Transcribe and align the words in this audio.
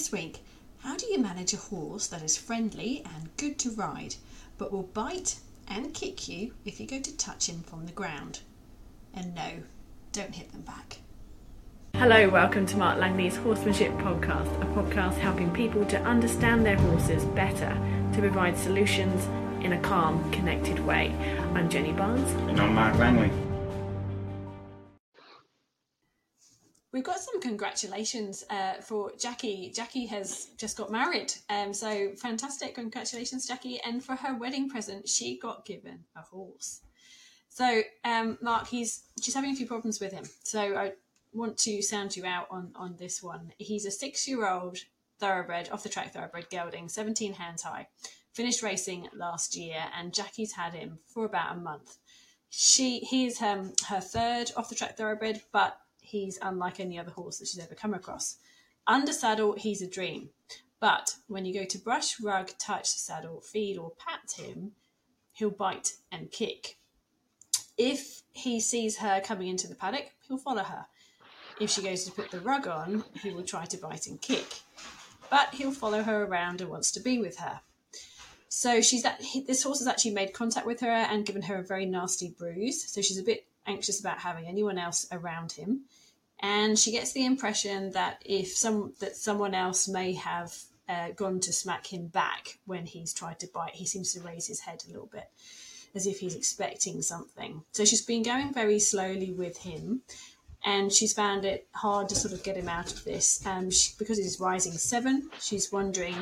this 0.00 0.12
week, 0.12 0.38
how 0.78 0.96
do 0.96 1.04
you 1.08 1.18
manage 1.18 1.52
a 1.52 1.58
horse 1.58 2.06
that 2.06 2.22
is 2.22 2.34
friendly 2.34 3.02
and 3.04 3.28
good 3.36 3.58
to 3.58 3.70
ride, 3.72 4.14
but 4.56 4.72
will 4.72 4.84
bite 4.94 5.38
and 5.68 5.92
kick 5.92 6.26
you 6.26 6.54
if 6.64 6.80
you 6.80 6.86
go 6.86 6.98
to 6.98 7.16
touch 7.18 7.50
him 7.50 7.60
from 7.60 7.84
the 7.84 7.92
ground? 7.92 8.40
And 9.12 9.34
no, 9.34 9.50
don't 10.12 10.34
hit 10.34 10.52
them 10.52 10.62
back. 10.62 11.00
Hello, 11.96 12.30
welcome 12.30 12.64
to 12.64 12.78
Mark 12.78 12.98
Langley's 12.98 13.36
Horsemanship 13.36 13.92
Podcast, 13.98 14.62
a 14.62 14.66
podcast 14.74 15.18
helping 15.18 15.52
people 15.52 15.84
to 15.84 16.00
understand 16.04 16.64
their 16.64 16.78
horses 16.78 17.26
better 17.26 17.76
to 18.14 18.20
provide 18.20 18.56
solutions 18.56 19.26
in 19.62 19.74
a 19.74 19.80
calm, 19.82 20.32
connected 20.32 20.78
way. 20.78 21.14
I'm 21.54 21.68
Jenny 21.68 21.92
Barnes. 21.92 22.30
And 22.48 22.58
I'm 22.58 22.74
Mark 22.74 22.96
Langley. 22.96 23.49
We've 26.92 27.04
got 27.04 27.20
some 27.20 27.40
congratulations 27.40 28.44
uh, 28.50 28.74
for 28.80 29.12
Jackie. 29.16 29.70
Jackie 29.72 30.06
has 30.06 30.48
just 30.56 30.76
got 30.76 30.90
married, 30.90 31.32
um, 31.48 31.72
so 31.72 32.10
fantastic! 32.16 32.74
Congratulations, 32.74 33.46
Jackie! 33.46 33.80
And 33.84 34.02
for 34.02 34.16
her 34.16 34.36
wedding 34.36 34.68
present, 34.68 35.08
she 35.08 35.38
got 35.38 35.64
given 35.64 36.04
a 36.16 36.22
horse. 36.22 36.80
So, 37.48 37.82
um, 38.04 38.38
Mark, 38.42 38.66
he's 38.66 39.04
she's 39.22 39.34
having 39.34 39.52
a 39.52 39.54
few 39.54 39.66
problems 39.66 40.00
with 40.00 40.12
him. 40.12 40.24
So, 40.42 40.76
I 40.76 40.92
want 41.32 41.58
to 41.58 41.80
sound 41.80 42.16
you 42.16 42.26
out 42.26 42.48
on 42.50 42.72
on 42.74 42.96
this 42.98 43.22
one. 43.22 43.52
He's 43.58 43.86
a 43.86 43.90
six-year-old 43.92 44.78
thoroughbred, 45.20 45.70
off 45.70 45.84
the 45.84 45.88
track 45.88 46.12
thoroughbred 46.12 46.50
gelding, 46.50 46.88
17 46.88 47.34
hands 47.34 47.62
high. 47.62 47.86
Finished 48.32 48.64
racing 48.64 49.08
last 49.14 49.56
year, 49.56 49.84
and 49.96 50.12
Jackie's 50.12 50.54
had 50.54 50.74
him 50.74 50.98
for 51.06 51.24
about 51.24 51.56
a 51.56 51.60
month. 51.60 51.98
She 52.48 52.98
he's 52.98 53.40
um, 53.40 53.74
her 53.88 54.00
third 54.00 54.50
off 54.56 54.68
the 54.68 54.74
track 54.74 54.96
thoroughbred, 54.96 55.42
but 55.52 55.78
he's 56.10 56.38
unlike 56.42 56.80
any 56.80 56.98
other 56.98 57.12
horse 57.12 57.38
that 57.38 57.48
she's 57.48 57.62
ever 57.62 57.74
come 57.74 57.94
across. 57.94 58.36
Under 58.86 59.12
saddle, 59.12 59.54
he's 59.54 59.82
a 59.82 59.88
dream. 59.88 60.30
But 60.80 61.16
when 61.28 61.44
you 61.44 61.54
go 61.54 61.64
to 61.64 61.78
brush, 61.78 62.20
rug, 62.20 62.50
touch, 62.58 62.88
saddle, 62.88 63.40
feed, 63.40 63.76
or 63.78 63.92
pat 63.98 64.32
him, 64.36 64.72
he'll 65.32 65.50
bite 65.50 65.92
and 66.10 66.30
kick. 66.30 66.78
If 67.76 68.22
he 68.32 68.60
sees 68.60 68.98
her 68.98 69.20
coming 69.20 69.48
into 69.48 69.68
the 69.68 69.74
paddock, 69.74 70.10
he'll 70.26 70.38
follow 70.38 70.64
her. 70.64 70.86
If 71.60 71.70
she 71.70 71.82
goes 71.82 72.04
to 72.04 72.12
put 72.12 72.30
the 72.30 72.40
rug 72.40 72.66
on, 72.66 73.04
he 73.22 73.30
will 73.30 73.44
try 73.44 73.66
to 73.66 73.76
bite 73.76 74.06
and 74.06 74.20
kick. 74.20 74.60
But 75.30 75.54
he'll 75.54 75.72
follow 75.72 76.02
her 76.02 76.24
around 76.24 76.60
and 76.60 76.70
wants 76.70 76.90
to 76.92 77.00
be 77.00 77.18
with 77.18 77.38
her. 77.38 77.60
So 78.48 78.80
she's 78.80 79.04
that 79.04 79.22
this 79.46 79.62
horse 79.62 79.78
has 79.78 79.86
actually 79.86 80.10
made 80.10 80.32
contact 80.32 80.66
with 80.66 80.80
her 80.80 80.88
and 80.88 81.24
given 81.24 81.42
her 81.42 81.56
a 81.56 81.62
very 81.62 81.86
nasty 81.86 82.34
bruise. 82.36 82.90
So 82.90 83.00
she's 83.00 83.18
a 83.18 83.22
bit 83.22 83.46
anxious 83.70 84.00
about 84.00 84.18
having 84.18 84.46
anyone 84.46 84.78
else 84.78 85.06
around 85.12 85.52
him 85.52 85.82
and 86.40 86.78
she 86.78 86.90
gets 86.90 87.12
the 87.12 87.26
impression 87.26 87.92
that 87.92 88.22
if 88.24 88.48
some 88.48 88.94
that 89.00 89.16
someone 89.16 89.54
else 89.54 89.86
may 89.86 90.14
have 90.14 90.56
uh, 90.88 91.10
gone 91.10 91.38
to 91.40 91.52
smack 91.52 91.86
him 91.86 92.06
back 92.06 92.58
when 92.64 92.86
he's 92.86 93.12
tried 93.12 93.38
to 93.40 93.48
bite, 93.54 93.74
he 93.74 93.86
seems 93.86 94.12
to 94.14 94.20
raise 94.20 94.46
his 94.46 94.60
head 94.60 94.82
a 94.84 94.90
little 94.90 95.08
bit 95.12 95.28
as 95.94 96.06
if 96.06 96.20
he's 96.20 96.34
expecting 96.34 97.02
something. 97.02 97.62
So 97.72 97.84
she's 97.84 98.04
been 98.04 98.22
going 98.22 98.54
very 98.54 98.78
slowly 98.78 99.32
with 99.32 99.58
him, 99.58 100.00
and 100.64 100.92
she's 100.92 101.12
found 101.12 101.44
it 101.44 101.68
hard 101.72 102.08
to 102.08 102.14
sort 102.14 102.32
of 102.32 102.42
get 102.42 102.56
him 102.56 102.68
out 102.68 102.92
of 102.92 103.04
this. 103.04 103.44
Um, 103.44 103.70
she, 103.70 103.92
because 103.98 104.16
he's 104.16 104.40
rising 104.40 104.72
seven, 104.72 105.28
she's 105.40 105.70
wondering 105.70 106.16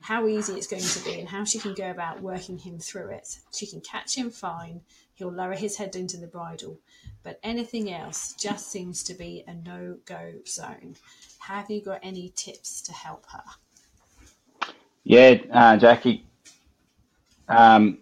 how 0.00 0.26
easy 0.26 0.54
it's 0.54 0.66
going 0.66 0.82
to 0.82 1.04
be 1.04 1.18
and 1.18 1.28
how 1.28 1.44
she 1.44 1.58
can 1.58 1.74
go 1.74 1.90
about 1.90 2.20
working 2.20 2.58
him 2.58 2.78
through 2.78 3.10
it. 3.10 3.38
She 3.52 3.66
can 3.66 3.80
catch 3.80 4.16
him 4.16 4.30
fine, 4.30 4.80
he'll 5.14 5.32
lower 5.32 5.54
his 5.54 5.76
head 5.76 5.96
into 5.96 6.16
the 6.16 6.26
bridle, 6.26 6.78
but 7.22 7.38
anything 7.42 7.92
else 7.92 8.34
just 8.34 8.70
seems 8.70 9.02
to 9.04 9.14
be 9.14 9.44
a 9.46 9.54
no 9.54 9.96
go 10.06 10.34
zone. 10.46 10.96
Have 11.40 11.70
you 11.70 11.82
got 11.82 12.00
any 12.02 12.32
tips 12.34 12.82
to 12.82 12.92
help 12.92 13.26
her? 13.30 13.42
Yeah, 15.04 15.38
uh, 15.52 15.76
Jackie. 15.76 16.24
Um, 17.48 17.98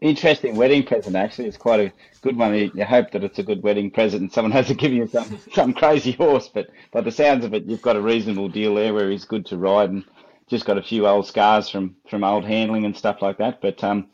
interesting 0.00 0.56
wedding 0.56 0.84
present, 0.84 1.16
actually. 1.16 1.48
It's 1.48 1.56
quite 1.56 1.80
a 1.80 1.92
good 2.22 2.36
one. 2.36 2.54
You, 2.54 2.84
hope 2.84 3.10
that 3.12 3.24
it's 3.24 3.38
a 3.38 3.42
good 3.42 3.62
wedding 3.62 3.90
present 3.90 4.22
and 4.22 4.32
someone 4.32 4.52
hasn't 4.60 4.80
given 4.80 4.98
you 4.98 5.06
some, 5.06 5.38
some 5.52 5.72
crazy 5.72 6.12
horse, 6.12 6.48
but 6.52 6.68
by 6.92 7.00
the 7.00 7.10
sounds 7.10 7.44
of 7.44 7.54
it, 7.54 7.64
you've 7.64 7.82
got 7.82 7.96
a 7.96 8.00
reasonable 8.00 8.48
deal 8.48 8.74
there 8.74 8.94
where 8.94 9.10
he's 9.10 9.24
good 9.24 9.46
to 9.46 9.56
ride 9.56 9.90
and 9.90 10.04
just 10.50 10.66
got 10.66 10.76
a 10.76 10.82
few 10.82 11.06
old 11.06 11.26
scars 11.26 11.68
from, 11.68 11.96
from 12.10 12.24
old 12.24 12.44
handling 12.44 12.84
and 12.84 12.96
stuff 12.96 13.22
like 13.22 13.38
that. 13.38 13.60
But 13.62 13.82
um, 13.84 14.08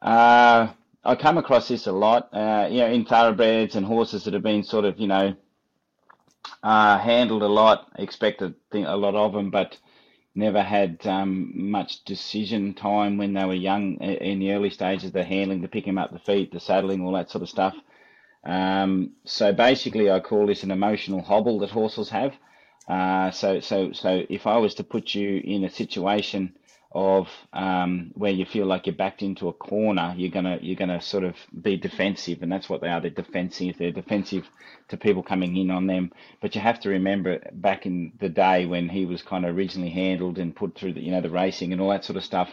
uh, 0.00 0.68
I 1.02 1.14
come 1.16 1.38
across 1.38 1.68
this 1.68 1.86
a 1.86 1.92
lot, 1.92 2.28
uh, 2.32 2.68
you 2.70 2.80
know, 2.80 2.88
in 2.88 3.06
thoroughbreds 3.06 3.74
and 3.74 3.86
horses 3.86 4.24
that 4.24 4.34
have 4.34 4.42
been 4.42 4.62
sort 4.62 4.84
of, 4.84 5.00
you 5.00 5.08
know, 5.08 5.34
uh, 6.62 6.98
handled 6.98 7.42
a 7.42 7.48
lot, 7.48 7.90
expected 7.96 8.54
a 8.72 8.96
lot 8.96 9.14
of 9.14 9.32
them, 9.32 9.50
but 9.50 9.78
never 10.34 10.62
had 10.62 11.04
um, 11.06 11.70
much 11.70 12.04
decision 12.04 12.74
time 12.74 13.16
when 13.16 13.32
they 13.32 13.44
were 13.44 13.54
young 13.54 13.96
in 13.96 14.38
the 14.38 14.52
early 14.52 14.70
stages, 14.70 15.06
of 15.06 15.12
the 15.12 15.24
handling, 15.24 15.62
the 15.62 15.68
picking 15.68 15.98
up 15.98 16.12
the 16.12 16.18
feet, 16.18 16.52
the 16.52 16.60
saddling, 16.60 17.02
all 17.02 17.12
that 17.12 17.30
sort 17.30 17.42
of 17.42 17.48
stuff. 17.48 17.74
Um, 18.44 19.12
so 19.24 19.52
basically, 19.52 20.10
I 20.10 20.20
call 20.20 20.46
this 20.46 20.62
an 20.62 20.70
emotional 20.70 21.22
hobble 21.22 21.58
that 21.60 21.70
horses 21.70 22.10
have. 22.10 22.34
Uh, 22.88 23.30
so, 23.30 23.60
so, 23.60 23.92
so 23.92 24.22
if 24.28 24.46
I 24.46 24.58
was 24.58 24.74
to 24.74 24.84
put 24.84 25.14
you 25.14 25.40
in 25.44 25.64
a 25.64 25.70
situation 25.70 26.54
of 26.94 27.28
um, 27.52 28.10
where 28.14 28.32
you 28.32 28.44
feel 28.44 28.66
like 28.66 28.86
you're 28.86 28.94
backed 28.94 29.22
into 29.22 29.48
a 29.48 29.52
corner, 29.52 30.14
you're 30.16 30.30
gonna 30.30 30.58
you're 30.60 30.76
gonna 30.76 31.00
sort 31.00 31.24
of 31.24 31.36
be 31.62 31.76
defensive, 31.76 32.42
and 32.42 32.52
that's 32.52 32.68
what 32.68 32.80
they 32.80 32.88
are. 32.88 33.00
They're 33.00 33.10
defensive. 33.10 33.76
They're 33.78 33.92
defensive 33.92 34.46
to 34.88 34.96
people 34.96 35.22
coming 35.22 35.56
in 35.56 35.70
on 35.70 35.86
them. 35.86 36.12
But 36.40 36.54
you 36.54 36.60
have 36.60 36.80
to 36.80 36.90
remember 36.90 37.40
back 37.52 37.86
in 37.86 38.12
the 38.20 38.28
day 38.28 38.66
when 38.66 38.88
he 38.88 39.06
was 39.06 39.22
kind 39.22 39.46
of 39.46 39.56
originally 39.56 39.90
handled 39.90 40.38
and 40.38 40.54
put 40.54 40.76
through 40.76 40.94
the 40.94 41.00
you 41.00 41.12
know 41.12 41.22
the 41.22 41.30
racing 41.30 41.72
and 41.72 41.80
all 41.80 41.90
that 41.90 42.04
sort 42.04 42.16
of 42.16 42.24
stuff. 42.24 42.50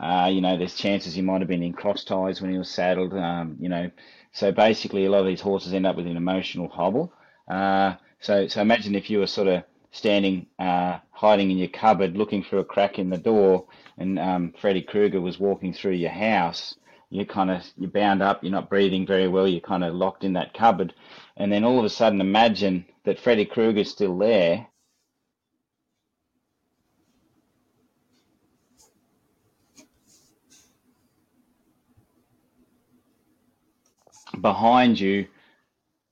Uh, 0.00 0.28
you 0.32 0.40
know, 0.40 0.56
there's 0.56 0.74
chances 0.74 1.14
he 1.14 1.22
might 1.22 1.40
have 1.40 1.48
been 1.48 1.62
in 1.62 1.72
cross 1.72 2.04
ties 2.04 2.40
when 2.40 2.50
he 2.50 2.58
was 2.58 2.70
saddled. 2.70 3.12
Um, 3.12 3.56
you 3.60 3.68
know, 3.68 3.90
so 4.32 4.50
basically 4.50 5.04
a 5.04 5.10
lot 5.10 5.20
of 5.20 5.26
these 5.26 5.40
horses 5.40 5.74
end 5.74 5.86
up 5.86 5.96
with 5.96 6.06
an 6.06 6.16
emotional 6.16 6.68
hobble. 6.68 7.12
Uh, 7.48 7.94
so 8.24 8.48
so 8.48 8.62
imagine 8.62 8.96
if 8.96 9.10
you 9.10 9.20
were 9.20 9.28
sort 9.28 9.48
of 9.48 9.64
standing 9.92 10.48
uh, 10.60 10.98
hiding 11.12 11.52
in 11.52 11.58
your 11.58 11.68
cupboard 11.70 12.16
looking 12.18 12.44
through 12.44 12.60
a 12.60 12.64
crack 12.66 12.98
in 13.00 13.10
the 13.10 13.18
door 13.18 13.66
and 13.98 14.18
um, 14.20 14.54
Freddy 14.60 14.82
Krueger 14.82 15.22
was 15.22 15.40
walking 15.40 15.74
through 15.74 15.94
your 15.94 16.10
house, 16.12 16.76
You're 17.10 17.26
kind 17.26 17.50
of 17.52 17.64
you're 17.78 17.90
bound 17.90 18.22
up, 18.22 18.44
you're 18.44 18.52
not 18.52 18.70
breathing 18.70 19.06
very 19.06 19.28
well, 19.28 19.48
you're 19.48 19.62
kind 19.62 19.84
of 19.84 19.94
locked 19.94 20.24
in 20.24 20.34
that 20.34 20.54
cupboard, 20.54 20.94
and 21.38 21.52
then 21.52 21.64
all 21.64 21.80
of 21.80 21.86
a 21.86 21.90
sudden 21.90 22.22
imagine 22.22 22.86
that 23.06 23.20
Freddy 23.20 23.46
Krueger's 23.46 23.90
still 23.92 24.18
there. 24.18 24.68
Behind 34.40 35.00
you, 35.00 35.28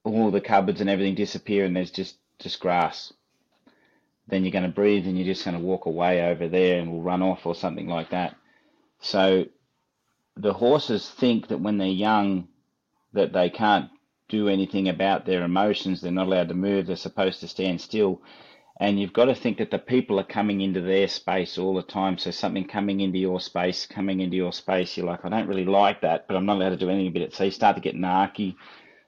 all 0.04 0.30
the 0.30 0.40
cupboards 0.40 0.80
and 0.80 0.90
everything 0.90 1.14
disappear, 1.14 1.64
and 1.64 1.76
there's 1.76 1.90
just 1.90 2.16
just 2.38 2.60
grass 2.60 3.12
then 4.28 4.44
you're 4.44 4.52
going 4.52 4.64
to 4.64 4.70
breathe 4.70 5.06
and 5.06 5.16
you're 5.16 5.26
just 5.26 5.44
going 5.44 5.56
to 5.56 5.62
walk 5.62 5.86
away 5.86 6.22
over 6.22 6.48
there 6.48 6.80
and 6.80 6.90
we'll 6.90 7.02
run 7.02 7.22
off 7.22 7.44
or 7.44 7.54
something 7.54 7.88
like 7.88 8.10
that. 8.10 8.36
So 9.00 9.46
the 10.36 10.52
horses 10.52 11.08
think 11.08 11.48
that 11.48 11.60
when 11.60 11.78
they're 11.78 11.88
young 11.88 12.48
that 13.12 13.32
they 13.32 13.50
can't 13.50 13.90
do 14.28 14.48
anything 14.48 14.88
about 14.88 15.26
their 15.26 15.42
emotions, 15.42 16.00
they're 16.00 16.12
not 16.12 16.28
allowed 16.28 16.48
to 16.48 16.54
move, 16.54 16.86
they're 16.86 16.96
supposed 16.96 17.40
to 17.40 17.48
stand 17.48 17.80
still. 17.80 18.22
And 18.80 18.98
you've 18.98 19.12
got 19.12 19.26
to 19.26 19.34
think 19.34 19.58
that 19.58 19.70
the 19.70 19.78
people 19.78 20.18
are 20.18 20.24
coming 20.24 20.62
into 20.62 20.80
their 20.80 21.08
space 21.08 21.58
all 21.58 21.74
the 21.74 21.82
time. 21.82 22.16
So 22.16 22.30
something 22.30 22.66
coming 22.66 23.00
into 23.00 23.18
your 23.18 23.38
space, 23.40 23.86
coming 23.86 24.20
into 24.20 24.36
your 24.36 24.52
space, 24.52 24.96
you're 24.96 25.06
like, 25.06 25.24
I 25.24 25.28
don't 25.28 25.46
really 25.46 25.66
like 25.66 26.00
that, 26.00 26.26
but 26.26 26.36
I'm 26.36 26.46
not 26.46 26.56
allowed 26.56 26.70
to 26.70 26.76
do 26.76 26.88
anything 26.88 27.08
about 27.08 27.22
it. 27.22 27.34
So 27.34 27.44
you 27.44 27.50
start 27.50 27.76
to 27.76 27.82
get 27.82 27.94
narky 27.94 28.56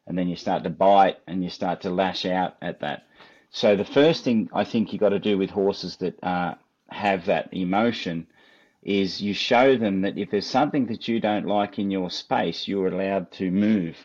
and 0.07 0.17
then 0.19 0.29
you 0.29 0.37
start 0.37 0.65
to 0.65 0.71
bite 0.71 1.19
and 1.27 1.43
you 1.43 1.51
start 1.51 1.81
to 1.83 1.91
lash 1.91 2.27
out 2.27 2.57
at 2.61 2.81
that. 2.81 3.07
So 3.51 3.77
the 3.77 3.85
first 3.85 4.25
thing 4.25 4.51
I 4.53 4.65
think 4.65 4.93
you 4.93 4.99
got 4.99 5.11
to 5.11 5.19
do 5.19 5.39
with 5.39 5.51
horses 5.51 5.97
that 5.97 6.23
uh, 6.23 6.55
have 6.89 7.27
that 7.27 7.49
emotion 7.53 8.27
is 8.83 9.23
you 9.23 9.33
show 9.33 9.77
them 9.77 10.03
that 10.03 10.19
if 10.19 10.31
there's 10.31 10.47
something 10.47 10.87
that 10.87 11.09
you 11.09 11.21
don't 11.21 11.47
like 11.47 11.79
in 11.79 11.91
your 11.91 12.11
space, 12.11 12.69
you're 12.69 12.89
allowed 12.89 13.31
to 13.33 13.51
move. 13.51 13.97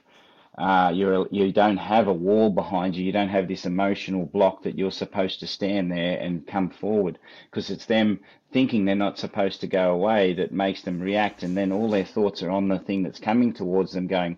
Uh, 0.57 0.91
you're 0.93 1.27
you 1.31 1.53
don't 1.53 1.77
have 1.77 2.07
a 2.07 2.13
wall 2.13 2.49
behind 2.49 2.95
you. 2.95 3.05
You 3.05 3.11
don't 3.11 3.29
have 3.29 3.47
this 3.47 3.65
emotional 3.65 4.25
block 4.25 4.63
that 4.63 4.77
you're 4.77 4.91
supposed 4.91 5.39
to 5.39 5.47
stand 5.47 5.91
there 5.91 6.19
and 6.19 6.45
come 6.45 6.69
forward 6.69 7.17
because 7.49 7.69
it's 7.69 7.85
them 7.85 8.19
thinking 8.51 8.83
they're 8.83 8.95
not 8.95 9.17
supposed 9.17 9.61
to 9.61 9.67
go 9.67 9.93
away 9.93 10.33
that 10.33 10.51
makes 10.51 10.81
them 10.81 10.99
react, 10.99 11.43
and 11.43 11.55
then 11.55 11.71
all 11.71 11.89
their 11.89 12.05
thoughts 12.05 12.43
are 12.43 12.49
on 12.49 12.67
the 12.67 12.79
thing 12.79 13.03
that's 13.03 13.19
coming 13.19 13.53
towards 13.53 13.93
them, 13.93 14.07
going, 14.07 14.37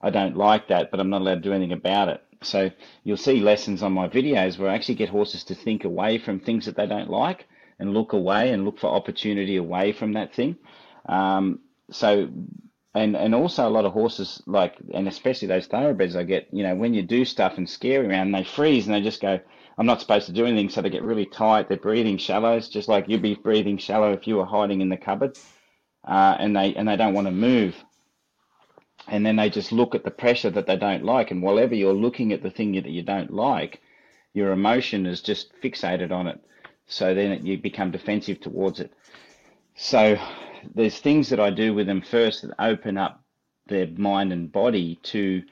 "I 0.00 0.10
don't 0.10 0.36
like 0.36 0.68
that, 0.68 0.90
but 0.90 1.00
I'm 1.00 1.10
not 1.10 1.20
allowed 1.20 1.42
to 1.42 1.48
do 1.48 1.52
anything 1.52 1.72
about 1.72 2.08
it." 2.08 2.22
So 2.42 2.70
you'll 3.04 3.16
see 3.16 3.40
lessons 3.40 3.82
on 3.82 3.92
my 3.92 4.08
videos 4.08 4.58
where 4.58 4.70
I 4.70 4.74
actually 4.74 4.94
get 4.94 5.10
horses 5.10 5.44
to 5.44 5.54
think 5.54 5.84
away 5.84 6.18
from 6.18 6.40
things 6.40 6.66
that 6.66 6.76
they 6.76 6.86
don't 6.86 7.10
like 7.10 7.46
and 7.78 7.92
look 7.94 8.12
away 8.12 8.50
and 8.50 8.64
look 8.64 8.78
for 8.78 8.88
opportunity 8.88 9.56
away 9.56 9.92
from 9.92 10.12
that 10.14 10.34
thing. 10.34 10.56
Um, 11.06 11.60
so, 11.90 12.28
and 12.94 13.16
and 13.16 13.34
also 13.34 13.68
a 13.68 13.70
lot 13.70 13.84
of 13.84 13.92
horses 13.92 14.42
like, 14.46 14.76
and 14.94 15.08
especially 15.08 15.48
those 15.48 15.66
thoroughbreds 15.66 16.16
I 16.16 16.24
get, 16.24 16.48
you 16.52 16.62
know, 16.62 16.74
when 16.74 16.94
you 16.94 17.02
do 17.02 17.24
stuff 17.24 17.58
and 17.58 17.68
scare 17.68 18.08
around, 18.08 18.32
they 18.32 18.44
freeze 18.44 18.86
and 18.86 18.94
they 18.94 19.00
just 19.00 19.20
go, 19.20 19.40
I'm 19.78 19.86
not 19.86 20.00
supposed 20.00 20.26
to 20.26 20.32
do 20.32 20.44
anything, 20.44 20.68
so 20.68 20.82
they 20.82 20.90
get 20.90 21.02
really 21.02 21.26
tight. 21.26 21.68
They're 21.68 21.78
breathing 21.78 22.18
shallows, 22.18 22.68
just 22.68 22.88
like 22.88 23.08
you'd 23.08 23.22
be 23.22 23.34
breathing 23.34 23.78
shallow 23.78 24.12
if 24.12 24.26
you 24.26 24.36
were 24.36 24.44
hiding 24.44 24.80
in 24.82 24.88
the 24.88 24.96
cupboard, 24.96 25.38
uh, 26.06 26.36
and 26.38 26.54
they 26.54 26.74
and 26.74 26.88
they 26.88 26.96
don't 26.96 27.14
want 27.14 27.26
to 27.26 27.32
move. 27.32 27.74
And 29.08 29.24
then 29.24 29.36
they 29.36 29.50
just 29.50 29.72
look 29.72 29.94
at 29.94 30.04
the 30.04 30.10
pressure 30.10 30.50
that 30.50 30.66
they 30.66 30.76
don't 30.76 31.04
like, 31.04 31.30
and 31.30 31.42
whatever 31.42 31.74
you're 31.74 31.92
looking 31.92 32.32
at 32.32 32.42
the 32.42 32.50
thing 32.50 32.72
that 32.72 32.86
you 32.86 33.02
don't 33.02 33.32
like, 33.32 33.80
your 34.34 34.52
emotion 34.52 35.06
is 35.06 35.20
just 35.20 35.52
fixated 35.60 36.12
on 36.12 36.26
it. 36.26 36.40
So 36.86 37.14
then 37.14 37.44
you 37.44 37.58
become 37.58 37.90
defensive 37.90 38.40
towards 38.40 38.80
it. 38.80 38.92
So 39.76 40.16
there's 40.74 40.98
things 40.98 41.30
that 41.30 41.40
I 41.40 41.50
do 41.50 41.72
with 41.74 41.86
them 41.86 42.02
first 42.02 42.42
that 42.42 42.54
open 42.58 42.98
up 42.98 43.24
their 43.66 43.86
mind 43.86 44.32
and 44.32 44.52
body 44.52 44.98
to 45.04 45.42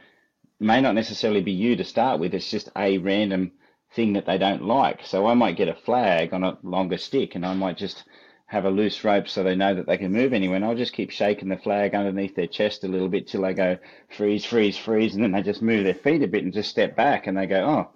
may 0.61 0.81
not 0.81 0.95
necessarily 0.95 1.41
be 1.41 1.53
you 1.53 1.77
to 1.77 1.85
start 1.85 2.21
with. 2.21 2.35
It's 2.35 2.51
just 2.51 2.69
a 2.77 2.99
random 2.99 3.53
thing 3.95 4.13
that 4.15 4.27
they 4.27 4.39
don't 4.39 4.65
like. 4.65 5.05
So 5.05 5.27
I 5.27 5.35
might 5.35 5.57
get 5.57 5.69
a 5.69 5.75
flag 5.75 6.35
on 6.35 6.45
a 6.45 6.59
longer 6.63 6.99
stick 6.99 7.35
and 7.35 7.47
I 7.47 7.55
might 7.55 7.79
just 7.79 8.05
have 8.49 8.65
a 8.65 8.71
loose 8.71 9.05
rope 9.05 9.29
so 9.29 9.43
they 9.43 9.55
know 9.55 9.75
that 9.75 9.87
they 9.87 9.99
can 9.99 10.11
move 10.11 10.33
anywhere. 10.33 10.57
And 10.57 10.65
I'll 10.65 10.75
just 10.75 10.95
keep 10.95 11.11
shaking 11.11 11.51
the 11.51 11.59
flag 11.59 11.95
underneath 11.95 12.35
their 12.35 12.47
chest 12.47 12.83
a 12.83 12.89
little 12.89 13.09
bit 13.09 13.29
till 13.29 13.43
they 13.43 13.53
go 13.53 13.77
freeze, 14.09 14.45
freeze, 14.45 14.77
freeze. 14.77 15.15
And 15.15 15.23
then 15.23 15.33
they 15.33 15.43
just 15.43 15.61
move 15.61 15.85
their 15.85 15.95
feet 15.95 16.23
a 16.23 16.27
bit 16.27 16.45
and 16.45 16.53
just 16.53 16.71
step 16.71 16.97
back 16.97 17.27
and 17.27 17.37
they 17.37 17.47
go, 17.47 17.63
oh, 17.63 17.91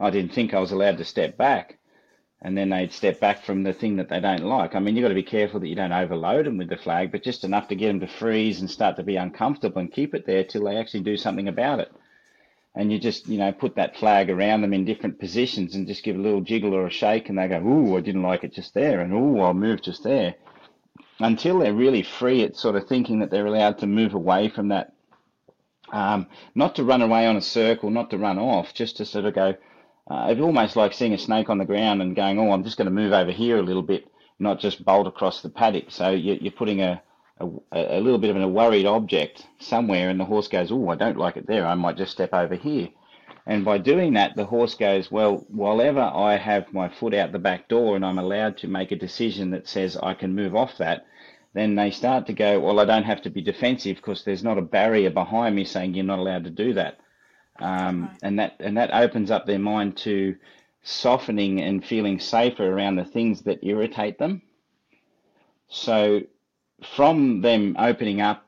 I 0.00 0.08
didn't 0.08 0.32
think 0.32 0.54
I 0.54 0.60
was 0.60 0.72
allowed 0.72 0.96
to 0.98 1.04
step 1.04 1.36
back. 1.36 1.78
And 2.40 2.56
then 2.56 2.70
they'd 2.70 2.92
step 2.92 3.20
back 3.20 3.42
from 3.42 3.64
the 3.64 3.74
thing 3.74 3.96
that 3.96 4.08
they 4.08 4.20
don't 4.20 4.44
like. 4.44 4.74
I 4.74 4.78
mean, 4.78 4.96
you've 4.96 5.02
got 5.02 5.08
to 5.08 5.14
be 5.14 5.22
careful 5.22 5.60
that 5.60 5.68
you 5.68 5.74
don't 5.74 5.92
overload 5.92 6.46
them 6.46 6.56
with 6.56 6.70
the 6.70 6.76
flag, 6.76 7.12
but 7.12 7.22
just 7.22 7.44
enough 7.44 7.68
to 7.68 7.74
get 7.74 7.88
them 7.88 8.00
to 8.00 8.06
freeze 8.06 8.60
and 8.60 8.70
start 8.70 8.96
to 8.96 9.02
be 9.02 9.16
uncomfortable 9.16 9.80
and 9.80 9.92
keep 9.92 10.14
it 10.14 10.24
there 10.24 10.44
till 10.44 10.64
they 10.64 10.76
actually 10.76 11.00
do 11.00 11.16
something 11.18 11.48
about 11.48 11.80
it 11.80 11.92
and 12.78 12.92
you 12.92 12.98
just 12.98 13.26
you 13.26 13.38
know 13.38 13.52
put 13.52 13.74
that 13.74 13.96
flag 13.96 14.30
around 14.30 14.62
them 14.62 14.72
in 14.72 14.84
different 14.84 15.18
positions 15.18 15.74
and 15.74 15.88
just 15.88 16.04
give 16.04 16.16
a 16.16 16.20
little 16.20 16.40
jiggle 16.40 16.74
or 16.74 16.86
a 16.86 16.90
shake 16.90 17.28
and 17.28 17.36
they 17.36 17.48
go 17.48 17.58
ooh 17.58 17.96
I 17.96 18.00
didn't 18.00 18.22
like 18.22 18.44
it 18.44 18.54
just 18.54 18.72
there 18.72 19.00
and 19.00 19.12
ooh 19.12 19.40
I'll 19.40 19.52
move 19.52 19.82
just 19.82 20.04
there. 20.04 20.36
Until 21.18 21.58
they're 21.58 21.74
really 21.74 22.04
free 22.04 22.44
at 22.44 22.56
sort 22.56 22.76
of 22.76 22.86
thinking 22.86 23.18
that 23.18 23.30
they're 23.32 23.46
allowed 23.46 23.78
to 23.78 23.88
move 23.88 24.14
away 24.14 24.48
from 24.48 24.68
that 24.68 24.92
um, 25.92 26.28
not 26.54 26.76
to 26.76 26.84
run 26.84 27.02
away 27.02 27.26
on 27.26 27.36
a 27.36 27.42
circle 27.42 27.90
not 27.90 28.10
to 28.10 28.18
run 28.18 28.38
off 28.38 28.72
just 28.72 28.98
to 28.98 29.04
sort 29.04 29.24
of 29.24 29.34
go 29.34 29.54
uh, 30.08 30.28
it's 30.30 30.40
almost 30.40 30.76
like 30.76 30.92
seeing 30.94 31.12
a 31.12 31.18
snake 31.18 31.50
on 31.50 31.58
the 31.58 31.64
ground 31.64 32.00
and 32.00 32.14
going 32.14 32.38
oh 32.38 32.52
I'm 32.52 32.62
just 32.62 32.76
going 32.76 32.86
to 32.86 32.92
move 32.94 33.12
over 33.12 33.32
here 33.32 33.58
a 33.58 33.62
little 33.62 33.82
bit 33.82 34.06
not 34.38 34.60
just 34.60 34.84
bolt 34.84 35.06
across 35.06 35.42
the 35.42 35.48
paddock. 35.48 35.90
So 35.90 36.10
you, 36.10 36.38
you're 36.40 36.52
putting 36.52 36.80
a 36.80 37.02
a, 37.40 37.98
a 37.98 38.00
little 38.00 38.18
bit 38.18 38.34
of 38.34 38.40
a 38.40 38.48
worried 38.48 38.86
object 38.86 39.46
somewhere, 39.58 40.08
and 40.08 40.18
the 40.18 40.24
horse 40.24 40.48
goes, 40.48 40.70
"Oh, 40.72 40.88
I 40.88 40.96
don't 40.96 41.18
like 41.18 41.36
it 41.36 41.46
there. 41.46 41.66
I 41.66 41.74
might 41.74 41.96
just 41.96 42.12
step 42.12 42.32
over 42.32 42.54
here." 42.54 42.88
And 43.46 43.64
by 43.64 43.78
doing 43.78 44.14
that, 44.14 44.36
the 44.36 44.44
horse 44.44 44.74
goes, 44.74 45.10
"Well, 45.10 45.46
whenever 45.48 46.00
I 46.00 46.36
have 46.36 46.72
my 46.72 46.88
foot 46.88 47.14
out 47.14 47.32
the 47.32 47.38
back 47.38 47.68
door 47.68 47.96
and 47.96 48.04
I'm 48.04 48.18
allowed 48.18 48.58
to 48.58 48.68
make 48.68 48.92
a 48.92 48.96
decision 48.96 49.50
that 49.50 49.68
says 49.68 49.96
I 49.96 50.14
can 50.14 50.34
move 50.34 50.54
off 50.54 50.78
that." 50.78 51.06
Then 51.54 51.74
they 51.74 51.90
start 51.90 52.26
to 52.26 52.32
go, 52.32 52.60
well, 52.60 52.78
I 52.78 52.84
don't 52.84 53.04
have 53.04 53.22
to 53.22 53.30
be 53.30 53.40
defensive 53.40 53.96
because 53.96 54.22
there's 54.22 54.44
not 54.44 54.58
a 54.58 54.62
barrier 54.62 55.10
behind 55.10 55.56
me 55.56 55.64
saying 55.64 55.94
you're 55.94 56.04
not 56.04 56.18
allowed 56.18 56.44
to 56.44 56.50
do 56.50 56.74
that. 56.74 56.98
Um, 57.58 58.02
right. 58.02 58.18
and 58.22 58.38
that 58.38 58.56
and 58.60 58.76
that 58.76 58.94
opens 58.94 59.30
up 59.30 59.46
their 59.46 59.58
mind 59.58 59.96
to 59.98 60.36
softening 60.82 61.60
and 61.60 61.84
feeling 61.84 62.20
safer 62.20 62.70
around 62.70 62.96
the 62.96 63.04
things 63.04 63.42
that 63.42 63.64
irritate 63.64 64.18
them. 64.18 64.42
So 65.68 66.22
from 66.96 67.40
them 67.40 67.76
opening 67.78 68.20
up, 68.20 68.46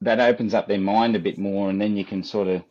that 0.00 0.20
opens 0.20 0.54
up 0.54 0.68
their 0.68 0.80
mind 0.80 1.16
a 1.16 1.20
bit 1.20 1.38
more, 1.38 1.70
and 1.70 1.80
then 1.80 1.96
you 1.96 2.04
can 2.04 2.22
sort 2.22 2.48
of 2.48 2.62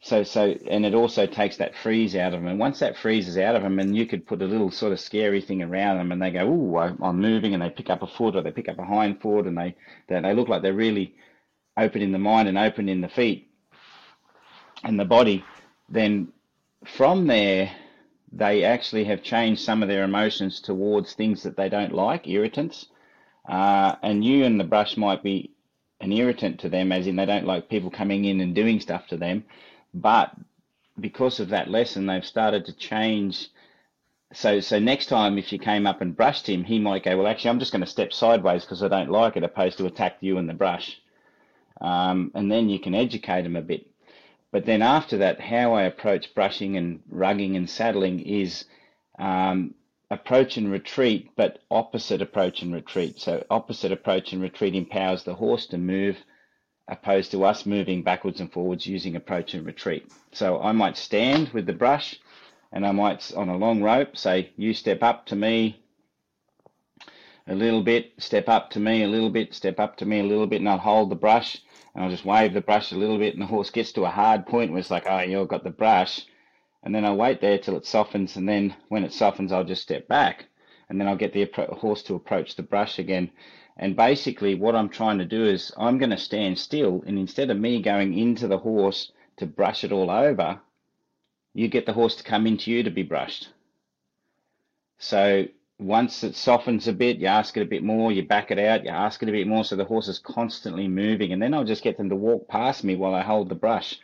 so 0.00 0.22
so 0.22 0.54
and 0.68 0.84
it 0.84 0.94
also 0.94 1.26
takes 1.26 1.56
that 1.56 1.74
freeze 1.74 2.14
out 2.14 2.34
of 2.34 2.40
them 2.40 2.46
and 2.46 2.58
once 2.58 2.80
that 2.80 2.94
freeze 2.94 3.26
is 3.26 3.38
out 3.38 3.56
of 3.56 3.62
them 3.62 3.78
and 3.78 3.96
you 3.96 4.04
could 4.04 4.26
put 4.26 4.42
a 4.42 4.44
little 4.44 4.70
sort 4.70 4.92
of 4.92 5.00
scary 5.00 5.40
thing 5.40 5.62
around 5.62 5.96
them 5.96 6.12
and 6.12 6.20
they 6.20 6.30
go 6.30 6.40
oh 6.40 6.76
i'm 7.02 7.18
moving 7.22 7.54
and 7.54 7.62
they 7.62 7.70
pick 7.70 7.88
up 7.88 8.02
a 8.02 8.06
foot 8.06 8.36
or 8.36 8.42
they 8.42 8.50
pick 8.50 8.68
up 8.68 8.78
a 8.78 8.84
hind 8.84 9.18
foot 9.22 9.46
and 9.46 9.56
they 9.56 9.74
they, 10.08 10.20
they 10.20 10.34
look 10.34 10.46
like 10.46 10.60
they're 10.60 10.74
really 10.74 11.14
open 11.76 12.02
in 12.02 12.12
the 12.12 12.18
mind 12.18 12.48
and 12.48 12.58
open 12.58 12.88
in 12.88 13.00
the 13.00 13.08
feet 13.08 13.50
and 14.82 14.98
the 14.98 15.04
body. 15.04 15.44
Then 15.88 16.32
from 16.84 17.26
there 17.26 17.72
they 18.32 18.64
actually 18.64 19.04
have 19.04 19.22
changed 19.22 19.62
some 19.62 19.82
of 19.82 19.88
their 19.88 20.04
emotions 20.04 20.60
towards 20.60 21.14
things 21.14 21.42
that 21.44 21.56
they 21.56 21.68
don't 21.68 21.94
like 21.94 22.26
irritants 22.26 22.86
uh, 23.48 23.96
and 24.02 24.24
you 24.24 24.44
and 24.44 24.58
the 24.58 24.64
brush 24.64 24.96
might 24.96 25.22
be 25.22 25.50
an 26.00 26.12
irritant 26.12 26.60
to 26.60 26.68
them, 26.68 26.92
as 26.92 27.06
in 27.06 27.16
they 27.16 27.26
don't 27.26 27.46
like 27.46 27.68
people 27.68 27.90
coming 27.90 28.24
in 28.24 28.40
and 28.40 28.54
doing 28.54 28.80
stuff 28.80 29.06
to 29.08 29.16
them. 29.16 29.44
But 29.92 30.32
because 30.98 31.40
of 31.40 31.50
that 31.50 31.70
lesson, 31.70 32.06
they've 32.06 32.24
started 32.24 32.66
to 32.66 32.72
change. 32.72 33.48
So, 34.32 34.60
so 34.60 34.78
next 34.78 35.06
time 35.06 35.38
if 35.38 35.52
you 35.52 35.58
came 35.58 35.86
up 35.86 36.00
and 36.00 36.16
brushed 36.16 36.48
him, 36.48 36.64
he 36.64 36.78
might 36.78 37.04
go, 37.04 37.16
well, 37.16 37.26
actually, 37.26 37.50
I'm 37.50 37.58
just 37.58 37.72
going 37.72 37.84
to 37.84 37.90
step 37.90 38.12
sideways 38.12 38.64
because 38.64 38.82
I 38.82 38.88
don't 38.88 39.10
like 39.10 39.36
it, 39.36 39.44
opposed 39.44 39.78
to 39.78 39.86
attack 39.86 40.16
you 40.20 40.38
and 40.38 40.48
the 40.48 40.54
brush. 40.54 41.00
Um, 41.80 42.32
and 42.34 42.50
then 42.50 42.68
you 42.68 42.78
can 42.78 42.94
educate 42.94 43.44
him 43.44 43.56
a 43.56 43.62
bit. 43.62 43.86
But 44.50 44.66
then 44.66 44.82
after 44.82 45.18
that, 45.18 45.40
how 45.40 45.74
I 45.74 45.82
approach 45.82 46.34
brushing 46.34 46.76
and 46.76 47.00
rugging 47.12 47.56
and 47.56 47.68
saddling 47.68 48.20
is 48.20 48.64
um, 49.18 49.74
approach 50.14 50.56
and 50.56 50.70
retreat, 50.70 51.30
but 51.36 51.58
opposite 51.70 52.22
approach 52.22 52.62
and 52.62 52.72
retreat. 52.72 53.20
So 53.20 53.44
opposite 53.50 53.92
approach 53.92 54.32
and 54.32 54.40
retreat 54.40 54.74
empowers 54.74 55.24
the 55.24 55.34
horse 55.34 55.66
to 55.66 55.78
move 55.78 56.16
opposed 56.88 57.30
to 57.32 57.44
us 57.44 57.66
moving 57.66 58.02
backwards 58.02 58.40
and 58.40 58.52
forwards 58.52 58.86
using 58.86 59.16
approach 59.16 59.54
and 59.54 59.66
retreat. 59.66 60.06
So 60.32 60.60
I 60.60 60.72
might 60.72 60.96
stand 60.96 61.48
with 61.48 61.66
the 61.66 61.72
brush 61.72 62.16
and 62.72 62.86
I 62.86 62.92
might 62.92 63.32
on 63.34 63.48
a 63.48 63.56
long 63.56 63.82
rope 63.82 64.16
say, 64.16 64.52
you 64.56 64.72
step 64.74 65.02
up 65.02 65.26
to 65.26 65.36
me 65.36 65.82
a 67.46 67.54
little 67.54 67.82
bit, 67.82 68.12
step 68.18 68.48
up 68.48 68.70
to 68.70 68.80
me 68.80 69.02
a 69.02 69.08
little 69.08 69.30
bit, 69.30 69.54
step 69.54 69.80
up 69.80 69.96
to 69.98 70.06
me 70.06 70.20
a 70.20 70.24
little 70.24 70.46
bit, 70.46 70.60
and 70.60 70.68
I'll 70.68 70.78
hold 70.78 71.10
the 71.10 71.16
brush 71.16 71.58
and 71.94 72.04
I'll 72.04 72.10
just 72.10 72.24
wave 72.24 72.54
the 72.54 72.60
brush 72.60 72.92
a 72.92 72.96
little 72.96 73.18
bit 73.18 73.34
and 73.34 73.42
the 73.42 73.46
horse 73.46 73.70
gets 73.70 73.92
to 73.92 74.04
a 74.04 74.10
hard 74.10 74.46
point 74.46 74.70
where 74.70 74.80
it's 74.80 74.90
like, 74.90 75.06
oh, 75.06 75.20
you've 75.20 75.48
got 75.48 75.64
the 75.64 75.70
brush 75.70 76.26
and 76.84 76.94
then 76.94 77.04
I'll 77.04 77.16
wait 77.16 77.40
there 77.40 77.58
till 77.58 77.76
it 77.76 77.86
softens, 77.86 78.36
and 78.36 78.46
then 78.46 78.76
when 78.88 79.04
it 79.04 79.12
softens, 79.12 79.52
I'll 79.52 79.64
just 79.64 79.82
step 79.82 80.06
back, 80.06 80.44
and 80.88 81.00
then 81.00 81.08
I'll 81.08 81.16
get 81.16 81.32
the 81.32 81.48
horse 81.72 82.02
to 82.04 82.14
approach 82.14 82.54
the 82.54 82.62
brush 82.62 82.98
again. 82.98 83.30
And 83.78 83.96
basically, 83.96 84.54
what 84.54 84.76
I'm 84.76 84.90
trying 84.90 85.18
to 85.18 85.24
do 85.24 85.46
is 85.46 85.72
I'm 85.78 85.96
going 85.96 86.10
to 86.10 86.18
stand 86.18 86.58
still, 86.58 87.02
and 87.06 87.18
instead 87.18 87.50
of 87.50 87.58
me 87.58 87.80
going 87.80 88.16
into 88.16 88.46
the 88.46 88.58
horse 88.58 89.10
to 89.38 89.46
brush 89.46 89.82
it 89.82 89.92
all 89.92 90.10
over, 90.10 90.60
you 91.54 91.68
get 91.68 91.86
the 91.86 91.94
horse 91.94 92.16
to 92.16 92.22
come 92.22 92.46
into 92.46 92.70
you 92.70 92.82
to 92.82 92.90
be 92.90 93.02
brushed. 93.02 93.48
So 94.98 95.46
once 95.78 96.22
it 96.22 96.36
softens 96.36 96.86
a 96.86 96.92
bit, 96.92 97.16
you 97.16 97.28
ask 97.28 97.56
it 97.56 97.62
a 97.62 97.66
bit 97.66 97.82
more, 97.82 98.12
you 98.12 98.26
back 98.26 98.50
it 98.50 98.58
out, 98.58 98.84
you 98.84 98.90
ask 98.90 99.22
it 99.22 99.28
a 99.28 99.32
bit 99.32 99.46
more, 99.46 99.64
so 99.64 99.74
the 99.74 99.84
horse 99.86 100.08
is 100.08 100.18
constantly 100.18 100.86
moving, 100.86 101.32
and 101.32 101.40
then 101.40 101.54
I'll 101.54 101.64
just 101.64 101.82
get 101.82 101.96
them 101.96 102.10
to 102.10 102.16
walk 102.16 102.46
past 102.46 102.84
me 102.84 102.94
while 102.94 103.14
I 103.14 103.22
hold 103.22 103.48
the 103.48 103.54
brush 103.54 103.98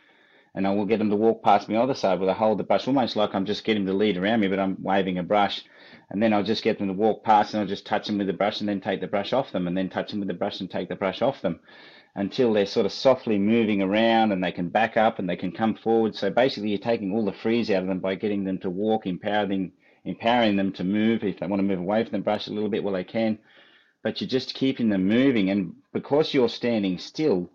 and 0.53 0.67
I 0.67 0.73
will 0.73 0.85
get 0.85 0.99
him 0.99 1.09
to 1.09 1.15
walk 1.15 1.43
past 1.43 1.69
me 1.69 1.75
on 1.75 1.79
the 1.79 1.83
other 1.91 1.99
side 1.99 2.19
with 2.19 2.27
a 2.27 2.33
hold 2.33 2.59
the 2.59 2.63
brush, 2.63 2.87
almost 2.87 3.15
like 3.15 3.33
I'm 3.33 3.45
just 3.45 3.63
getting 3.63 3.83
him 3.83 3.87
to 3.87 3.93
lead 3.93 4.17
around 4.17 4.41
me, 4.41 4.47
but 4.47 4.59
I'm 4.59 4.75
waving 4.81 5.17
a 5.17 5.23
brush. 5.23 5.63
And 6.09 6.21
then 6.21 6.33
I'll 6.33 6.43
just 6.43 6.63
get 6.63 6.77
them 6.77 6.87
to 6.87 6.93
walk 6.93 7.23
past 7.23 7.53
and 7.53 7.61
I'll 7.61 7.67
just 7.67 7.85
touch 7.85 8.07
them 8.07 8.17
with 8.17 8.27
the 8.27 8.33
brush 8.33 8.59
and 8.59 8.67
then 8.67 8.81
take 8.81 8.99
the 8.99 9.07
brush 9.07 9.31
off 9.31 9.53
them 9.53 9.67
and 9.67 9.77
then 9.77 9.89
touch 9.89 10.11
them 10.11 10.19
with 10.19 10.27
the 10.27 10.33
brush 10.33 10.59
and 10.59 10.69
take 10.69 10.89
the 10.89 10.95
brush 10.95 11.21
off 11.21 11.41
them 11.41 11.61
until 12.15 12.51
they're 12.51 12.65
sort 12.65 12.85
of 12.85 12.91
softly 12.91 13.37
moving 13.37 13.81
around 13.81 14.33
and 14.33 14.43
they 14.43 14.51
can 14.51 14.67
back 14.67 14.97
up 14.97 15.19
and 15.19 15.29
they 15.29 15.37
can 15.37 15.53
come 15.53 15.73
forward. 15.73 16.13
So 16.15 16.29
basically 16.29 16.69
you're 16.69 16.79
taking 16.79 17.13
all 17.13 17.23
the 17.23 17.31
freeze 17.31 17.71
out 17.71 17.83
of 17.83 17.87
them 17.87 17.99
by 17.99 18.15
getting 18.15 18.43
them 18.43 18.57
to 18.59 18.69
walk, 18.69 19.05
empowering, 19.07 19.71
empowering 20.03 20.57
them 20.57 20.73
to 20.73 20.83
move. 20.83 21.23
If 21.23 21.39
they 21.39 21.47
want 21.47 21.61
to 21.61 21.67
move 21.67 21.79
away 21.79 22.03
from 22.03 22.11
the 22.11 22.19
brush 22.19 22.47
a 22.47 22.51
little 22.51 22.69
bit, 22.69 22.83
well, 22.83 22.93
they 22.93 23.05
can. 23.05 23.39
But 24.03 24.19
you're 24.19 24.27
just 24.27 24.53
keeping 24.53 24.89
them 24.89 25.07
moving. 25.07 25.49
And 25.49 25.75
because 25.93 26.33
you're 26.33 26.49
standing 26.49 26.97
still, 26.97 27.49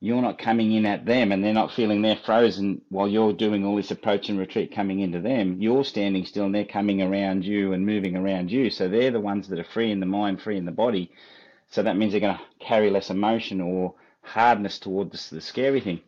you're 0.00 0.22
not 0.22 0.38
coming 0.38 0.72
in 0.72 0.84
at 0.84 1.06
them 1.06 1.32
and 1.32 1.42
they're 1.42 1.54
not 1.54 1.72
feeling 1.72 2.02
they're 2.02 2.16
frozen 2.16 2.82
while 2.90 3.08
you're 3.08 3.32
doing 3.32 3.64
all 3.64 3.76
this 3.76 3.90
approach 3.90 4.28
and 4.28 4.38
retreat 4.38 4.74
coming 4.74 5.00
into 5.00 5.20
them. 5.20 5.60
You're 5.60 5.84
standing 5.84 6.26
still 6.26 6.44
and 6.44 6.54
they're 6.54 6.64
coming 6.64 7.00
around 7.00 7.44
you 7.44 7.72
and 7.72 7.86
moving 7.86 8.16
around 8.16 8.50
you. 8.50 8.68
So 8.70 8.88
they're 8.88 9.10
the 9.10 9.20
ones 9.20 9.48
that 9.48 9.58
are 9.58 9.64
free 9.64 9.90
in 9.90 10.00
the 10.00 10.06
mind, 10.06 10.42
free 10.42 10.58
in 10.58 10.66
the 10.66 10.72
body. 10.72 11.10
So 11.70 11.82
that 11.82 11.96
means 11.96 12.12
they're 12.12 12.20
going 12.20 12.36
to 12.36 12.42
carry 12.60 12.90
less 12.90 13.10
emotion 13.10 13.60
or 13.60 13.94
hardness 14.22 14.78
towards 14.78 15.30
the 15.30 15.40
scary 15.40 15.80
thing. 15.80 16.00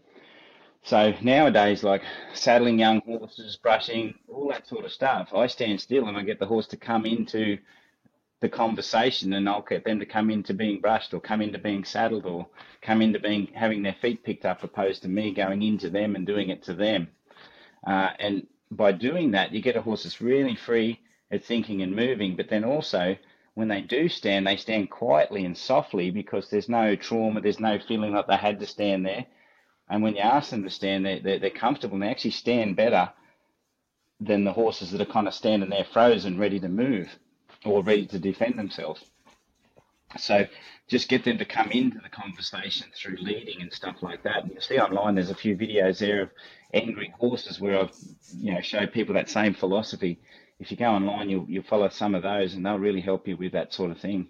So 0.82 1.14
nowadays, 1.22 1.82
like 1.82 2.02
saddling 2.34 2.78
young 2.78 3.00
horses, 3.00 3.56
brushing, 3.56 4.14
all 4.28 4.48
that 4.48 4.68
sort 4.68 4.84
of 4.84 4.92
stuff, 4.92 5.30
I 5.34 5.46
stand 5.46 5.80
still 5.80 6.06
and 6.08 6.16
I 6.16 6.22
get 6.22 6.38
the 6.38 6.46
horse 6.46 6.66
to 6.68 6.76
come 6.76 7.06
into 7.06 7.58
the 8.40 8.48
conversation 8.48 9.32
and 9.32 9.48
I'll 9.48 9.62
get 9.62 9.84
them 9.84 9.98
to 9.98 10.06
come 10.06 10.30
into 10.30 10.54
being 10.54 10.80
brushed 10.80 11.12
or 11.12 11.20
come 11.20 11.40
into 11.40 11.58
being 11.58 11.84
saddled 11.84 12.24
or 12.24 12.46
come 12.80 13.02
into 13.02 13.18
being 13.18 13.48
having 13.54 13.82
their 13.82 13.96
feet 14.00 14.22
picked 14.22 14.44
up 14.44 14.62
opposed 14.62 15.02
to 15.02 15.08
me 15.08 15.34
going 15.34 15.62
into 15.62 15.90
them 15.90 16.14
and 16.14 16.26
doing 16.26 16.50
it 16.50 16.62
to 16.64 16.74
them. 16.74 17.08
Uh, 17.86 18.10
and 18.18 18.46
by 18.70 18.92
doing 18.92 19.32
that, 19.32 19.52
you 19.52 19.60
get 19.60 19.76
a 19.76 19.82
horse 19.82 20.04
that's 20.04 20.20
really 20.20 20.54
free 20.54 21.00
at 21.30 21.44
thinking 21.44 21.82
and 21.82 21.96
moving, 21.96 22.36
but 22.36 22.48
then 22.48 22.64
also 22.64 23.16
when 23.54 23.68
they 23.68 23.80
do 23.80 24.08
stand, 24.08 24.46
they 24.46 24.56
stand 24.56 24.88
quietly 24.88 25.44
and 25.44 25.58
softly 25.58 26.12
because 26.12 26.48
there's 26.48 26.68
no 26.68 26.94
trauma, 26.94 27.40
there's 27.40 27.58
no 27.58 27.78
feeling 27.80 28.12
like 28.12 28.28
they 28.28 28.36
had 28.36 28.60
to 28.60 28.66
stand 28.66 29.04
there. 29.04 29.26
And 29.90 30.02
when 30.02 30.14
you 30.14 30.20
ask 30.20 30.50
them 30.50 30.62
to 30.62 30.70
stand, 30.70 31.04
they're, 31.04 31.18
they're, 31.18 31.38
they're 31.40 31.50
comfortable 31.50 31.94
and 31.94 32.04
they 32.04 32.10
actually 32.10 32.32
stand 32.32 32.76
better 32.76 33.10
than 34.20 34.44
the 34.44 34.52
horses 34.52 34.92
that 34.92 35.00
are 35.00 35.12
kind 35.12 35.26
of 35.26 35.34
standing 35.34 35.70
there 35.70 35.86
frozen, 35.92 36.38
ready 36.38 36.60
to 36.60 36.68
move 36.68 37.18
or 37.64 37.82
ready 37.82 38.06
to 38.06 38.18
defend 38.18 38.58
themselves. 38.58 39.04
So 40.16 40.46
just 40.88 41.08
get 41.08 41.24
them 41.24 41.38
to 41.38 41.44
come 41.44 41.70
into 41.70 41.98
the 41.98 42.08
conversation 42.08 42.86
through 42.94 43.16
leading 43.20 43.60
and 43.60 43.72
stuff 43.72 43.96
like 44.02 44.22
that. 44.22 44.42
And 44.42 44.52
you'll 44.52 44.62
see 44.62 44.78
online 44.78 45.16
there's 45.16 45.30
a 45.30 45.34
few 45.34 45.56
videos 45.56 45.98
there 45.98 46.22
of 46.22 46.30
angry 46.72 47.12
horses 47.18 47.60
where 47.60 47.78
I've 47.78 47.92
you 48.36 48.54
know 48.54 48.60
showed 48.60 48.92
people 48.92 49.14
that 49.14 49.28
same 49.28 49.54
philosophy. 49.54 50.18
If 50.58 50.70
you 50.70 50.76
go 50.76 50.86
online, 50.86 51.28
you'll 51.28 51.46
you'll 51.48 51.62
follow 51.62 51.88
some 51.88 52.14
of 52.14 52.22
those, 52.22 52.54
and 52.54 52.64
they'll 52.64 52.78
really 52.78 53.00
help 53.00 53.28
you 53.28 53.36
with 53.36 53.52
that 53.52 53.72
sort 53.74 53.90
of 53.90 54.00
thing. 54.00 54.28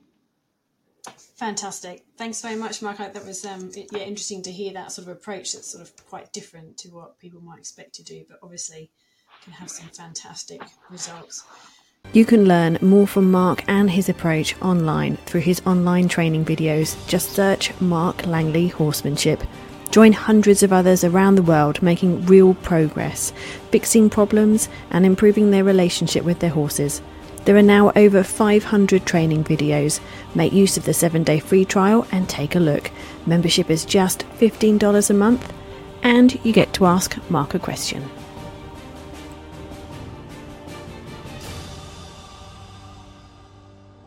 Fantastic. 1.36 2.04
Thanks 2.16 2.42
very 2.42 2.56
much, 2.56 2.82
Mark. 2.82 2.98
That 2.98 3.24
was 3.24 3.46
um, 3.46 3.70
yeah 3.74 4.00
interesting 4.00 4.42
to 4.42 4.52
hear 4.52 4.72
that 4.72 4.90
sort 4.90 5.06
of 5.06 5.16
approach. 5.16 5.52
That's 5.52 5.70
sort 5.70 5.82
of 5.82 6.06
quite 6.06 6.32
different 6.32 6.76
to 6.78 6.88
what 6.88 7.20
people 7.20 7.40
might 7.40 7.60
expect 7.60 7.94
to 7.94 8.02
do, 8.02 8.24
but 8.28 8.40
obviously 8.42 8.90
can 9.44 9.52
have 9.52 9.70
some 9.70 9.88
fantastic 9.88 10.60
results. 10.90 11.44
You 12.14 12.24
can 12.24 12.46
learn 12.46 12.78
more 12.80 13.06
from 13.06 13.30
Mark 13.30 13.62
and 13.68 13.90
his 13.90 14.08
approach 14.08 14.60
online 14.62 15.18
through 15.18 15.42
his 15.42 15.60
online 15.66 16.08
training 16.08 16.46
videos. 16.46 16.96
Just 17.06 17.32
search 17.32 17.78
Mark 17.82 18.26
Langley 18.26 18.68
Horsemanship. 18.68 19.42
Join 19.90 20.12
hundreds 20.12 20.62
of 20.62 20.72
others 20.72 21.04
around 21.04 21.34
the 21.34 21.42
world 21.42 21.82
making 21.82 22.24
real 22.24 22.54
progress, 22.54 23.32
fixing 23.70 24.08
problems, 24.08 24.70
and 24.90 25.04
improving 25.04 25.50
their 25.50 25.64
relationship 25.64 26.24
with 26.24 26.38
their 26.40 26.50
horses. 26.50 27.02
There 27.44 27.56
are 27.56 27.62
now 27.62 27.92
over 27.94 28.22
500 28.22 29.04
training 29.04 29.44
videos. 29.44 30.00
Make 30.34 30.52
use 30.52 30.78
of 30.78 30.86
the 30.86 30.94
7 30.94 31.24
day 31.24 31.40
free 31.40 31.66
trial 31.66 32.06
and 32.10 32.26
take 32.26 32.56
a 32.56 32.60
look. 32.60 32.90
Membership 33.26 33.68
is 33.68 33.84
just 33.84 34.24
$15 34.40 35.10
a 35.10 35.14
month, 35.14 35.52
and 36.02 36.42
you 36.44 36.54
get 36.54 36.72
to 36.72 36.86
ask 36.86 37.18
Mark 37.30 37.54
a 37.54 37.58
question. 37.58 38.02